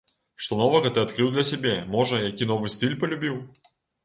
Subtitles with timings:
[0.43, 3.39] Што новага ты адкрыў для сябе, можа, які новы стыль палюбіў?